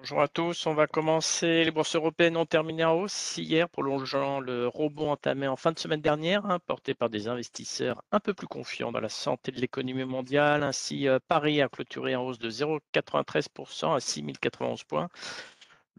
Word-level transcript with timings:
Bonjour 0.00 0.22
à 0.22 0.28
tous, 0.28 0.64
on 0.64 0.72
va 0.72 0.86
commencer. 0.86 1.62
Les 1.62 1.70
bourses 1.70 1.94
européennes 1.94 2.38
ont 2.38 2.46
terminé 2.46 2.84
en 2.84 2.94
hausse 2.94 3.36
hier, 3.36 3.68
prolongeant 3.68 4.40
le 4.40 4.66
rebond 4.66 5.10
entamé 5.10 5.46
en 5.46 5.56
fin 5.56 5.72
de 5.72 5.78
semaine 5.78 6.00
dernière, 6.00 6.46
hein, 6.46 6.58
porté 6.58 6.94
par 6.94 7.10
des 7.10 7.28
investisseurs 7.28 8.02
un 8.10 8.18
peu 8.18 8.32
plus 8.32 8.46
confiants 8.46 8.92
dans 8.92 9.00
la 9.00 9.10
santé 9.10 9.52
de 9.52 9.60
l'économie 9.60 10.06
mondiale. 10.06 10.62
Ainsi, 10.62 11.06
euh, 11.06 11.18
Paris 11.28 11.60
a 11.60 11.68
clôturé 11.68 12.16
en 12.16 12.24
hausse 12.24 12.38
de 12.38 12.48
0,93% 12.48 13.94
à 13.94 14.00
6091 14.00 14.84
points. 14.84 15.10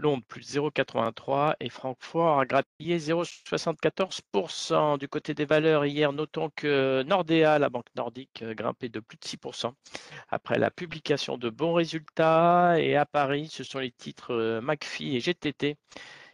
Londres 0.02 0.24
plus 0.28 0.56
0,83 0.56 1.56
et 1.60 1.70
Francfort 1.70 2.40
a 2.40 2.46
grappillé 2.46 2.98
0,74%. 2.98 4.98
Du 4.98 5.08
côté 5.08 5.34
des 5.34 5.46
valeurs, 5.46 5.86
hier, 5.86 6.12
notons 6.12 6.50
que 6.56 7.04
Nordea, 7.04 7.60
la 7.60 7.70
banque 7.70 7.88
nordique, 7.96 8.42
euh, 8.42 8.54
grimpait 8.54 8.90
de 8.90 9.00
plus 9.00 9.18
de 9.18 9.24
6% 9.24 9.74
après 10.30 10.60
la 10.60 10.72
publication 10.72 11.38
de 11.38 11.50
bons 11.50 11.74
résultats. 11.74 12.80
Et 12.80 12.96
à 12.96 13.06
Paris, 13.06 13.48
ce 13.50 13.64
sont 13.64 13.80
les 13.80 13.92
titres 13.92 14.34
euh, 14.34 14.62
McPhee 14.62 15.16
et 15.16 15.20
GTT 15.20 15.78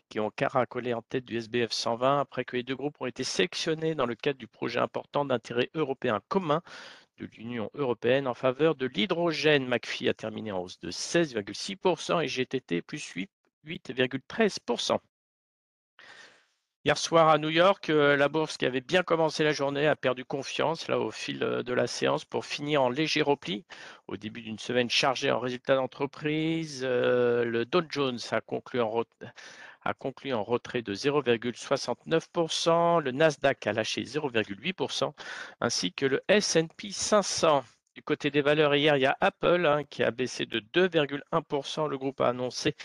qui 0.10 0.22
ont 0.22 0.30
caracolé 0.30 0.94
en 0.94 1.02
tête 1.02 1.26
du 1.26 1.38
SBF 1.38 1.72
120 1.72 2.22
après 2.22 2.46
que 2.46 2.56
les 2.56 2.64
deux 2.64 2.78
groupes 2.78 2.96
ont 3.02 3.06
été 3.06 3.26
sélectionnés 3.26 3.94
dans 3.94 4.06
le 4.06 4.16
cadre 4.16 4.40
du 4.40 4.48
projet 4.48 4.80
important 4.80 5.26
d'intérêt 5.26 5.70
européen 5.74 6.22
commun 6.30 6.62
de 7.18 7.26
l'Union 7.26 7.70
européenne 7.74 8.28
en 8.28 8.34
faveur 8.34 8.76
de 8.76 8.86
l'hydrogène. 8.86 9.68
McPhee 9.68 10.08
a 10.08 10.14
terminé 10.14 10.54
en 10.54 10.62
hausse 10.62 10.80
de 10.80 10.92
16,6% 10.92 12.24
et 12.24 12.28
GTT 12.28 12.82
plus 12.82 13.04
8 13.04 13.30
8,13%. 13.68 14.98
Hier 16.86 16.98
soir 16.98 17.28
à 17.28 17.38
New 17.38 17.50
York, 17.50 17.90
euh, 17.90 18.16
la 18.16 18.30
bourse 18.30 18.56
qui 18.56 18.66
avait 18.66 18.80
bien 18.80 19.04
commencé 19.04 19.44
la 19.44 19.52
journée 19.52 19.88
a 19.88 19.98
perdu 19.98 20.24
confiance 20.24 20.88
là 20.88 21.00
au 21.00 21.12
fil 21.12 21.44
euh, 21.44 21.62
de 21.62 21.74
la 21.74 21.86
séance 21.86 22.24
pour 22.24 22.46
finir 22.46 22.82
en 22.82 22.90
léger 22.90 23.22
repli. 23.22 23.66
Au 24.08 24.16
début 24.16 24.42
d'une 24.42 24.58
semaine 24.58 24.90
chargée 24.90 25.30
en 25.30 25.40
résultats 25.40 25.76
d'entreprise, 25.76 26.84
euh, 26.86 27.44
le 27.44 27.66
Dow 27.66 27.82
Jones 27.90 28.20
a 28.32 28.40
conclu 28.40 28.80
en, 28.80 29.04
a 29.84 29.94
conclu 29.94 30.34
en 30.34 30.46
retrait 30.46 30.82
de 30.82 30.94
0,69%, 30.94 33.02
le 33.02 33.12
Nasdaq 33.12 33.68
a 33.68 33.74
lâché 33.74 34.04
0,8%, 34.04 35.12
ainsi 35.60 35.92
que 35.92 36.06
le 36.06 36.22
S&P 36.30 36.92
500. 36.92 37.66
Du 37.96 38.04
côté 38.04 38.30
des 38.30 38.42
valeurs, 38.42 38.76
hier, 38.76 38.96
il 38.96 39.02
y 39.02 39.06
a 39.08 39.18
Apple 39.22 39.66
hein, 39.66 39.84
qui 39.84 40.04
a 40.04 40.12
baissé 40.12 40.46
de 40.46 40.60
2,1%. 40.60 41.90
Le 41.90 41.98
groupe 41.98 42.22
a 42.22 42.30
annoncé 42.30 42.76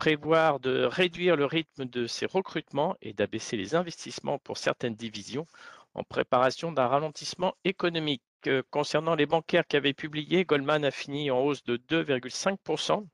prévoir 0.00 0.60
de 0.60 0.84
réduire 0.84 1.36
le 1.36 1.44
rythme 1.44 1.84
de 1.84 2.06
ses 2.06 2.24
recrutements 2.24 2.96
et 3.02 3.12
d'abaisser 3.12 3.58
les 3.58 3.74
investissements 3.74 4.38
pour 4.38 4.56
certaines 4.56 4.94
divisions 4.94 5.46
en 5.92 6.04
préparation 6.04 6.72
d'un 6.72 6.86
ralentissement 6.86 7.54
économique. 7.64 8.22
Euh, 8.46 8.62
concernant 8.70 9.14
les 9.14 9.26
bancaires 9.26 9.66
qui 9.66 9.76
avaient 9.76 9.92
publié, 9.92 10.46
Goldman 10.46 10.86
a 10.86 10.90
fini 10.90 11.30
en 11.30 11.40
hausse 11.40 11.62
de 11.64 11.76
2,5% 11.76 13.06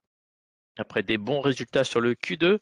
après 0.78 1.02
des 1.02 1.18
bons 1.18 1.40
résultats 1.40 1.82
sur 1.82 2.00
le 2.00 2.14
Q2. 2.14 2.60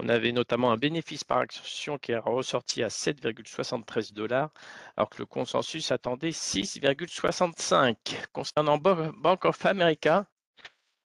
On 0.00 0.08
avait 0.08 0.32
notamment 0.32 0.72
un 0.72 0.76
bénéfice 0.76 1.22
par 1.22 1.38
action 1.38 1.96
qui 1.98 2.10
est 2.10 2.18
ressorti 2.18 2.82
à 2.82 2.88
7,73 2.88 4.14
dollars, 4.14 4.50
alors 4.96 5.10
que 5.10 5.18
le 5.18 5.26
consensus 5.26 5.92
attendait 5.92 6.30
6,65. 6.30 7.94
Concernant 8.32 8.78
Bank 8.78 9.44
of 9.44 9.64
America, 9.64 10.26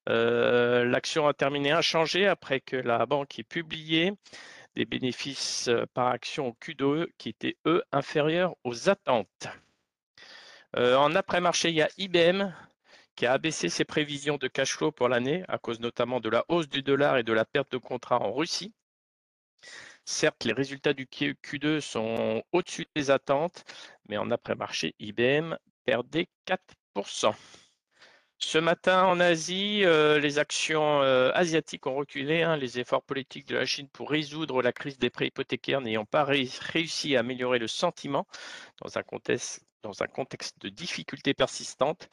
euh, 0.08 0.86
l'action 0.86 1.28
a 1.28 1.33
terminé 1.33 1.72
inchangée 1.72 2.28
après 2.28 2.61
que 2.61 2.75
la 2.75 3.05
banque 3.05 3.38
ait 3.38 3.44
publié 3.44 4.14
des 4.75 4.86
bénéfices 4.86 5.67
euh, 5.67 5.86
par 5.94 6.08
action 6.08 6.47
au 6.47 6.53
Q2 6.53 7.08
qui 7.17 7.30
étaient, 7.30 7.58
inférieurs 7.91 8.56
aux 8.64 8.89
attentes. 8.89 9.47
Euh, 10.75 10.95
en 10.95 11.16
après-marché, 11.16 11.69
il 11.69 11.75
y 11.75 11.81
a 11.81 11.89
IBM 11.97 12.53
qui 13.16 13.25
a 13.25 13.33
abaissé 13.33 13.69
ses 13.69 13.86
prévisions 13.86 14.38
de 14.38 14.47
cash 14.47 14.75
flow 14.75 14.91
pour 14.91 15.09
l'année 15.09 15.44
à 15.47 15.58
cause 15.58 15.80
notamment 15.80 16.19
de 16.19 16.30
la 16.30 16.45
hausse 16.47 16.69
du 16.69 16.81
dollar 16.81 17.17
et 17.17 17.23
de 17.23 17.34
la 17.34 17.45
perte 17.45 17.72
de 17.72 17.78
contrat 17.78 18.22
en 18.22 18.31
Russie. 18.31 18.73
Certes, 20.06 20.46
les 20.46 20.53
résultats 20.53 20.94
du 20.94 21.06
Q2 21.06 21.81
sont 21.81 22.44
au-dessus 22.52 22.88
des 22.96 23.12
attentes, 23.12 23.63
mais 24.07 24.18
en 24.18 24.31
après-marché, 24.31 24.96
IBM 25.00 25.56
perdait 25.85 26.28
4%. 26.96 27.35
Ce 28.41 28.57
matin, 28.57 29.03
en 29.03 29.19
Asie, 29.19 29.81
euh, 29.83 30.17
les 30.17 30.39
actions 30.39 31.01
euh, 31.01 31.29
asiatiques 31.33 31.85
ont 31.88 31.95
reculé. 31.95 32.41
Hein. 32.41 32.55
les 32.55 32.79
efforts 32.79 33.03
politiques 33.03 33.45
de 33.47 33.55
la 33.57 33.66
Chine 33.66 33.89
pour 33.89 34.09
résoudre 34.09 34.61
la 34.61 34.72
crise 34.72 34.97
des 34.97 35.09
prêts 35.09 35.27
hypothécaires 35.27 35.81
n'ayant 35.81 36.05
pas 36.05 36.23
réussi 36.23 37.17
à 37.17 37.19
améliorer 37.19 37.59
le 37.59 37.67
sentiment 37.67 38.25
dans 38.81 38.97
un 38.97 39.03
contexte, 39.03 40.61
de 40.61 40.69
difficultés 40.69 41.33
persistantes 41.33 42.07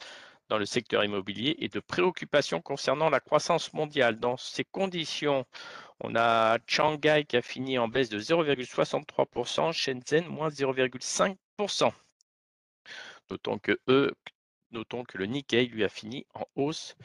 dans 0.48 0.58
le 0.58 0.66
secteur 0.66 1.04
immobilier 1.04 1.56
et 1.60 1.68
de 1.68 1.78
préoccupations 1.80 2.60
concernant 2.60 3.08
la 3.08 3.20
croissance 3.20 3.72
mondiale. 3.72 4.18
Dans 4.18 4.36
ces 4.36 4.64
conditions, 4.64 5.46
on 6.00 6.16
a 6.16 6.58
Shanghai 6.66 7.24
qui 7.28 7.36
a 7.36 7.42
fini 7.42 7.78
en 7.78 7.86
baisse 7.86 8.08
de 8.08 8.18
0,63%, 8.18 9.72
Shenzhen 9.72 10.26
moins 10.26 10.48
0,5%. 10.48 11.92
Notons 13.30 13.58
que 13.58 13.78
eux 13.88 14.12
Notons 14.72 15.04
que 15.04 15.18
le 15.18 15.26
Nikkei 15.26 15.66
lui 15.66 15.84
a 15.84 15.88
fini 15.88 16.26
en 16.34 16.44
hausse 16.56 16.96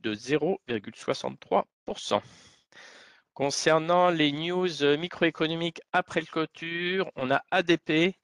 de 0.00 0.14
0,63%. 0.14 2.22
Concernant 3.34 4.10
les 4.10 4.32
news 4.32 4.82
euh, 4.82 4.96
microéconomiques 4.96 5.80
après 5.92 6.20
le 6.20 6.26
clôture, 6.26 7.10
on 7.16 7.30
a 7.30 7.42
ADP. 7.50 8.16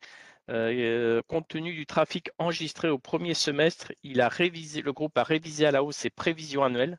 Euh, 0.49 1.23
compte 1.27 1.49
tenu 1.49 1.75
du 1.75 1.87
trafic 1.87 2.31
enregistré 2.39 2.89
au 2.89 2.99
premier 2.99 3.35
semestre, 3.35 3.93
il 4.05 4.21
a 4.21 4.29
le 4.29 4.93
groupe 4.93 5.19
a 5.19 5.25
révisé 5.25 5.67
à 5.67 5.73
la 5.73 5.83
hausse 5.83 5.97
ses 5.97 6.11
prévisions 6.11 6.63
annuelles. 6.63 6.99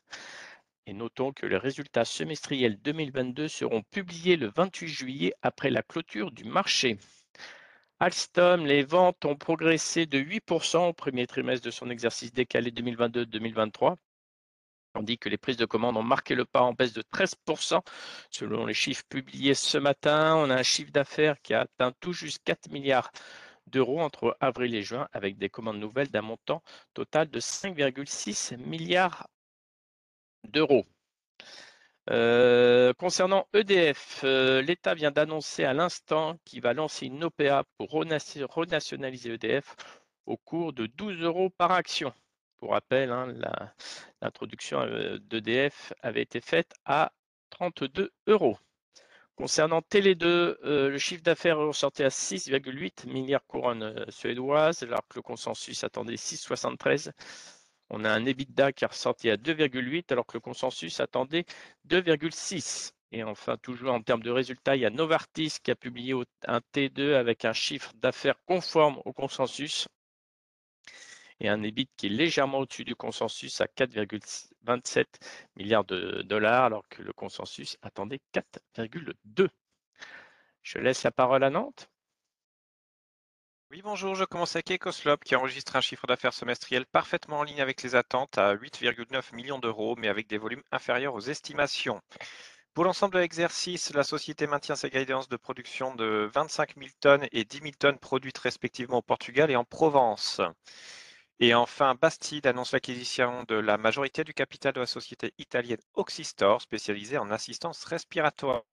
Et 0.86 0.94
notons 0.94 1.34
que 1.34 1.46
les 1.46 1.58
résultats 1.58 2.06
semestriels 2.06 2.78
2022 2.82 3.48
seront 3.48 3.84
publiés 3.84 4.36
le 4.36 4.52
28 4.56 4.88
juillet 4.88 5.34
après 5.42 5.70
la 5.70 5.82
clôture 5.82 6.32
du 6.32 6.44
marché. 6.44 6.98
Alstom, 8.00 8.66
les 8.66 8.84
ventes 8.84 9.26
ont 9.26 9.36
progressé 9.36 10.06
de 10.06 10.20
8% 10.20 10.90
au 10.90 10.94
premier 10.94 11.26
trimestre 11.26 11.66
de 11.66 11.72
son 11.72 11.90
exercice 11.90 12.32
décalé 12.32 12.70
2022-2023, 12.70 13.96
tandis 14.94 15.18
que 15.18 15.30
les 15.30 15.38
prises 15.38 15.58
de 15.58 15.66
commandes 15.66 15.98
ont 15.98 16.04
marqué 16.04 16.36
le 16.36 16.46
pas 16.46 16.62
en 16.62 16.74
baisse 16.74 16.94
de 16.94 17.02
13%. 17.02 17.82
Selon 18.30 18.68
les 18.68 18.76
chiffres 18.76 19.04
publiés 19.10 19.56
ce 19.56 19.80
matin, 19.80 20.36
on 20.36 20.52
a 20.52 20.56
un 20.56 20.64
chiffre 20.64 20.92
d'affaires 20.92 21.42
qui 21.42 21.56
a 21.56 21.62
atteint 21.62 21.92
tout 22.00 22.14
juste 22.14 22.44
4 22.44 22.70
milliards 22.70 23.12
d'euros 23.66 24.00
entre 24.00 24.38
avril 24.42 24.76
et 24.76 24.84
juin, 24.84 25.08
avec 25.12 25.40
des 25.40 25.50
commandes 25.50 25.80
nouvelles 25.80 26.12
d'un 26.12 26.22
montant 26.22 26.62
total 26.94 27.30
de 27.32 27.40
5,6 27.40 28.58
milliards 28.58 29.28
d'euros. 30.44 30.86
Euh, 32.10 32.94
concernant 32.94 33.48
EDF, 33.54 34.22
euh, 34.24 34.62
l'État 34.62 34.94
vient 34.94 35.12
d'annoncer 35.12 35.66
à 35.66 35.74
l'instant 35.74 36.38
qu'il 36.46 36.62
va 36.62 36.74
lancer 36.74 37.08
une 37.08 37.26
OPA 37.26 37.66
pour 37.78 37.90
renationaliser 37.92 39.34
EDF 39.34 39.76
au 40.26 40.38
cours 40.38 40.72
de 40.72 40.86
12 40.86 41.22
euros 41.22 41.50
par 41.50 41.72
action. 41.74 42.14
Pour 42.58 42.72
rappel, 42.72 43.12
hein, 43.12 43.34
l'introduction 44.22 44.80
euh, 44.82 45.18
d'EDF 45.20 45.92
avait 46.02 46.22
été 46.22 46.40
faite 46.40 46.74
à 46.86 47.12
32 47.50 48.12
euros. 48.28 48.58
Concernant 49.36 49.82
Télé2, 49.82 50.58
le 50.64 50.98
chiffre 50.98 51.22
d'affaires 51.22 51.60
est 51.60 51.64
ressorti 51.66 52.04
à 52.04 52.08
6,8 52.10 53.08
milliards 53.08 53.46
couronnes 53.46 54.04
suédoises, 54.10 54.82
alors 54.82 55.08
que 55.08 55.18
le 55.18 55.22
consensus 55.22 55.84
attendait 55.84 56.16
6,73. 56.16 57.12
On 57.90 58.04
a 58.04 58.12
un 58.12 58.26
EBITDA 58.26 58.74
qui 58.74 58.84
est 58.84 58.88
ressorti 58.88 59.30
à 59.30 59.38
2,8 59.38 60.12
alors 60.12 60.26
que 60.26 60.38
le 60.38 60.42
consensus 60.42 61.00
attendait 61.00 61.46
2,6. 61.88 62.92
Et 63.14 63.24
enfin, 63.24 63.58
toujours 63.58 63.94
en 63.94 64.02
termes 64.02 64.24
de 64.24 64.32
résultats, 64.32 64.76
il 64.76 64.82
y 64.82 64.86
a 64.86 64.90
Novartis 64.90 65.58
qui 65.64 65.72
a 65.72 65.76
publié 65.76 66.14
un 66.46 66.60
T2 66.74 67.14
avec 67.16 67.46
un 67.46 67.54
chiffre 67.54 67.94
d'affaires 67.96 68.36
conforme 68.46 69.02
au 69.06 69.14
consensus 69.14 69.88
et 71.40 71.50
un 71.50 71.62
EBIT 71.64 71.90
qui 71.96 72.08
est 72.08 72.10
légèrement 72.10 72.60
au-dessus 72.60 72.84
du 72.84 72.96
consensus 72.96 73.62
à 73.62 73.68
4,27 73.68 75.06
milliards 75.56 75.86
de 75.86 76.24
dollars 76.24 76.66
alors 76.66 76.88
que 76.90 77.02
le 77.02 77.14
consensus 77.14 77.78
attendait 77.82 78.20
4,2. 78.34 79.48
Je 80.64 80.80
laisse 80.80 81.04
la 81.04 81.12
parole 81.12 81.44
à 81.44 81.50
Nantes. 81.50 81.90
Oui, 83.72 83.82
bonjour, 83.82 84.16
je 84.16 84.24
commence 84.26 84.56
avec 84.56 84.72
Ecoslop 84.72 85.18
qui 85.24 85.36
enregistre 85.36 85.76
un 85.76 85.82
chiffre 85.82 86.08
d'affaires 86.08 86.34
semestriel 86.34 86.86
parfaitement 86.86 87.40
en 87.40 87.44
ligne 87.44 87.62
avec 87.62 87.82
les 87.84 87.96
attentes 87.96 88.38
à 88.38 88.56
8,9 88.56 89.36
millions 89.36 89.60
d'euros, 89.60 89.96
mais 89.98 90.08
avec 90.08 90.28
des 90.28 90.38
volumes 90.38 90.64
inférieurs 90.72 91.14
aux 91.14 91.20
estimations. 91.22 92.02
Pour 92.74 92.86
l'ensemble 92.86 93.16
de 93.16 93.20
l'exercice, 93.20 93.94
la 93.94 94.04
société 94.04 94.48
maintient 94.48 94.76
ses 94.78 94.90
guidances 94.90 95.30
de 95.30 95.38
production 95.38 95.96
de 95.96 96.30
25 96.34 96.76
000 96.78 96.90
tonnes 97.02 97.28
et 97.34 97.44
10 97.46 97.58
000 97.60 97.72
tonnes 97.80 98.00
produites 98.00 98.38
respectivement 98.38 99.00
au 99.00 99.02
Portugal 99.02 99.52
et 99.52 99.58
en 99.58 99.66
Provence. 99.66 100.42
Et 101.40 101.54
enfin, 101.54 101.96
Bastide 101.96 102.48
annonce 102.48 102.72
l'acquisition 102.74 103.44
de 103.48 103.56
la 103.56 103.78
majorité 103.78 104.24
du 104.24 104.34
capital 104.34 104.74
de 104.74 104.82
la 104.82 104.86
société 104.86 105.34
italienne 105.40 105.82
Oxystore, 105.94 106.62
spécialisée 106.62 107.18
en 107.18 107.32
assistance 107.32 107.84
respiratoire. 107.86 108.64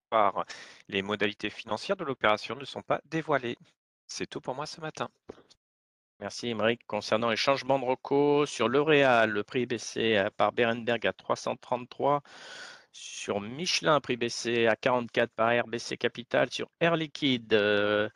Les 0.89 1.03
modalités 1.03 1.51
financières 1.51 1.97
de 1.97 2.05
l'opération 2.05 2.55
ne 2.55 2.65
sont 2.65 2.83
pas 2.83 3.01
dévoilées. 3.07 3.59
C'est 4.07 4.27
tout 4.29 4.41
pour 4.41 4.55
moi 4.55 4.67
ce 4.67 4.81
matin. 4.81 5.09
Merci 6.21 6.49
Émeric. 6.49 6.81
Concernant 6.87 7.31
les 7.31 7.37
changements 7.37 7.79
de 7.79 7.85
recours 7.85 8.47
sur 8.49 8.69
l'Oréal, 8.69 9.31
le 9.31 9.43
prix 9.45 9.67
baissé 9.67 10.17
euh, 10.17 10.31
par 10.37 10.53
Berenberg 10.53 11.07
à 11.07 11.13
333 11.13 12.23
Sur 12.93 13.41
Michelin, 13.41 14.01
prix 14.01 14.17
baissé 14.17 14.67
à 14.67 14.77
44 14.77 15.31
par 15.33 15.51
RBC 15.65 15.97
Capital. 15.99 16.51
Sur 16.51 16.71
Air 16.81 16.97
Liquide, 16.97 17.53
euh, 17.55 18.09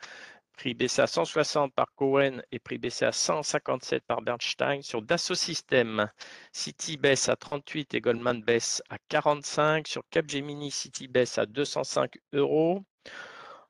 prix 0.57 0.75
baissé 0.75 1.03
à 1.03 1.07
160 1.07 1.75
par 1.75 1.89
Cohen 1.97 2.41
et 2.53 2.59
prix 2.61 2.79
baissé 2.79 3.05
à 3.05 3.13
157 3.13 4.05
par 4.07 4.23
Bernstein. 4.23 4.83
Sur 4.83 5.03
Dassault 5.03 5.35
Systèmes, 5.35 6.09
City 6.53 6.97
baisse 6.97 7.29
à 7.29 7.37
38 7.37 7.95
et 7.95 8.01
Goldman 8.01 8.43
baisse 8.43 8.83
à 8.91 8.99
45. 9.09 9.89
Sur 9.89 10.03
Capgemini, 10.11 10.71
City 10.71 11.09
baisse 11.09 11.39
à 11.39 11.47
205 11.47 12.19
euros. 12.33 12.85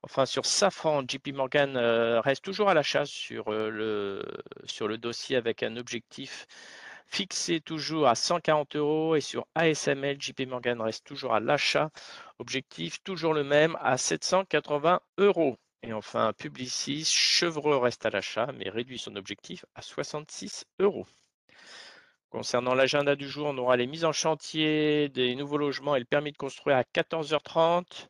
Enfin, 0.03 0.27
sur 0.27 0.47
Safran, 0.47 1.03
JP 1.09 1.33
Morgan 1.35 1.77
euh, 1.77 2.21
reste 2.21 2.45
toujours 2.45 2.69
à 2.69 2.75
l'achat 2.75 3.05
sur, 3.05 3.49
euh, 3.49 3.69
le, 3.69 4.25
sur 4.65 4.87
le 4.87 4.97
dossier 4.97 5.37
avec 5.37 5.63
un 5.63 5.77
objectif 5.77 6.47
fixé 7.09 7.61
toujours 7.61 8.07
à 8.07 8.15
140 8.15 8.77
euros. 8.77 9.17
Et 9.17 9.21
sur 9.21 9.47
ASML, 9.55 10.21
JP 10.21 10.47
Morgan 10.47 10.81
reste 10.81 11.05
toujours 11.05 11.35
à 11.35 11.41
l'achat. 11.41 11.91
Objectif 12.39 13.03
toujours 13.03 13.35
le 13.35 13.45
même 13.45 13.77
à 13.81 13.97
780 13.99 15.01
euros. 15.19 15.57
Et 15.83 15.93
enfin, 15.93 16.33
Publicis, 16.33 17.05
Chevreux 17.05 17.77
reste 17.77 18.07
à 18.07 18.11
l'achat, 18.11 18.51
mais 18.57 18.69
réduit 18.69 18.99
son 18.99 19.17
objectif 19.17 19.65
à 19.75 19.83
66 19.83 20.65
euros. 20.81 21.07
Concernant 22.31 22.75
l'agenda 22.75 23.17
du 23.17 23.29
jour, 23.29 23.47
on 23.49 23.59
aura 23.59 23.77
les 23.77 23.87
mises 23.87 24.05
en 24.05 24.13
chantier 24.13 25.09
des 25.09 25.35
nouveaux 25.35 25.57
logements 25.57 25.97
et 25.97 26.01
le 26.01 26.05
permis 26.05 26.33
de 26.33 26.37
construire 26.37 26.77
à 26.77 26.83
14h30. 26.83 28.09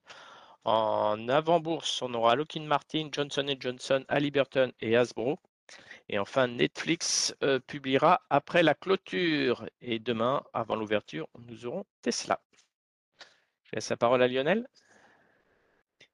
En 0.64 1.28
avant-bourse, 1.28 2.02
on 2.02 2.12
aura 2.14 2.34
Lockheed 2.36 2.64
Martin, 2.64 3.08
Johnson 3.12 3.54
Johnson, 3.58 4.04
Halliburton 4.08 4.72
et 4.80 4.96
Hasbro. 4.96 5.38
Et 6.08 6.18
enfin, 6.18 6.48
Netflix 6.48 7.34
euh, 7.42 7.60
publiera 7.60 8.22
après 8.30 8.62
la 8.62 8.74
clôture. 8.74 9.68
Et 9.80 9.98
demain, 9.98 10.42
avant 10.52 10.76
l'ouverture, 10.76 11.28
nous 11.38 11.66
aurons 11.66 11.84
Tesla. 12.02 12.40
Je 13.64 13.76
laisse 13.76 13.90
la 13.90 13.96
parole 13.96 14.22
à 14.22 14.28
Lionel. 14.28 14.66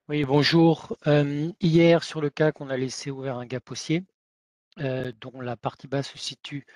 Oui, 0.08 0.25
bonjour. 0.25 0.97
Euh, 1.06 1.50
hier, 1.61 2.05
sur 2.05 2.20
le 2.20 2.29
CAC, 2.29 2.61
on 2.61 2.69
a 2.69 2.76
laissé 2.76 3.11
ouvert 3.11 3.38
un 3.38 3.47
gap 3.47 3.70
haussier, 3.70 4.05
euh, 4.81 5.12
dont 5.20 5.40
la 5.40 5.56
partie 5.56 5.87
basse 5.87 6.11
se 6.11 6.19
situe 6.19 6.67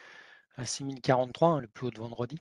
à 0.56 0.64
6043, 0.64 1.48
hein, 1.48 1.60
le 1.60 1.66
plus 1.68 1.88
haut 1.88 1.90
de 1.90 1.98
vendredi. 1.98 2.38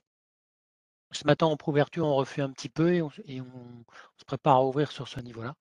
Ce 1.12 1.26
matin, 1.26 1.46
en 1.46 1.56
ouverture, 1.66 2.06
on 2.06 2.14
refait 2.14 2.42
un 2.42 2.50
petit 2.50 2.68
peu 2.68 2.94
et, 2.94 3.02
on, 3.02 3.84
se 4.16 4.24
prépare 4.26 4.56
à 4.56 4.64
ouvrir 4.64 4.92
sur 4.92 5.08
ce 5.08 5.20
niveau-là. 5.20 5.54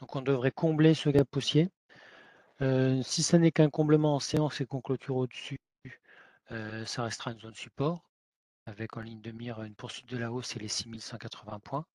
Donc, 0.00 0.14
on 0.16 0.22
devrait 0.22 0.52
combler 0.52 0.94
ce 0.94 1.08
gap 1.08 1.34
haussier. 1.36 1.70
Euh, 2.60 3.02
si 3.02 3.22
ce 3.22 3.36
n'est 3.36 3.52
qu'un 3.52 3.70
comblement 3.70 4.16
en 4.16 4.20
séance 4.20 4.60
et 4.60 4.66
qu'on 4.66 4.80
clôture 4.80 5.16
au-dessus, 5.16 5.58
ça 6.86 7.02
restera 7.02 7.32
une 7.32 7.40
zone 7.40 7.54
support, 7.54 8.04
avec 8.66 8.96
en 8.96 9.00
ligne 9.00 9.20
de 9.20 9.32
mire 9.32 9.62
une 9.62 9.74
poursuite 9.74 10.08
de 10.08 10.18
la 10.18 10.30
hausse 10.30 10.54
et 10.56 10.60
les 10.60 10.68
6180 10.68 11.58
points, 11.60 11.86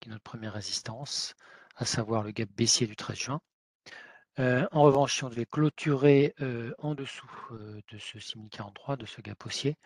qui 0.00 0.08
est 0.08 0.12
notre 0.12 0.24
première 0.24 0.54
résistance 0.54 1.34
à 1.76 1.84
savoir 1.84 2.22
le 2.22 2.32
gap 2.32 2.48
baissier 2.56 2.86
du 2.86 2.96
13 2.96 3.16
juin. 3.16 3.40
Euh, 4.38 4.66
en 4.72 4.82
revanche, 4.82 5.16
si 5.16 5.24
on 5.24 5.28
devait 5.28 5.46
clôturer 5.46 6.34
euh, 6.40 6.72
en 6.78 6.94
dessous 6.94 7.28
euh, 7.52 7.80
de 7.90 7.98
ce 7.98 8.18
6043, 8.18 8.96
de 8.96 9.06
ce 9.06 9.20
gap 9.20 9.44
haussier, 9.44 9.76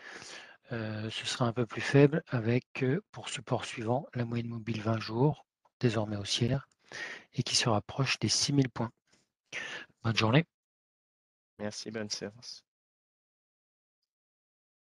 ce 0.70 1.26
serait 1.26 1.44
un 1.44 1.52
peu 1.52 1.66
plus 1.66 1.80
faible 1.80 2.22
avec 2.28 2.84
pour 3.12 3.28
support 3.28 3.64
suivant 3.64 4.06
la 4.14 4.24
moyenne 4.24 4.48
mobile 4.48 4.80
20 4.80 4.98
jours, 4.98 5.46
désormais 5.80 6.16
haussière, 6.16 6.68
et 7.34 7.42
qui 7.42 7.56
se 7.56 7.68
rapproche 7.68 8.18
des 8.18 8.28
6000 8.28 8.68
points. 8.70 8.90
Bonne 10.02 10.16
journée. 10.16 10.44
Merci, 11.58 11.90
bonne 11.90 12.10
séance. 12.10 12.64